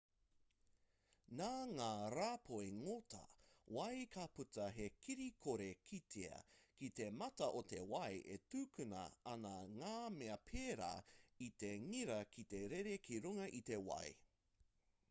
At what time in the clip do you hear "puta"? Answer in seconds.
4.39-4.65